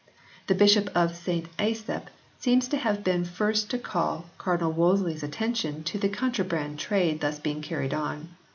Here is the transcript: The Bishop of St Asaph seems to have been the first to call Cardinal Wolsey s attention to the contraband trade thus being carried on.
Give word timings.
The 0.47 0.55
Bishop 0.55 0.89
of 0.95 1.15
St 1.15 1.45
Asaph 1.59 2.09
seems 2.39 2.67
to 2.69 2.77
have 2.77 3.03
been 3.03 3.21
the 3.21 3.29
first 3.29 3.69
to 3.69 3.77
call 3.77 4.25
Cardinal 4.39 4.71
Wolsey 4.71 5.13
s 5.13 5.21
attention 5.21 5.83
to 5.83 5.99
the 5.99 6.09
contraband 6.09 6.79
trade 6.79 7.21
thus 7.21 7.37
being 7.37 7.61
carried 7.61 7.93
on. 7.93 8.29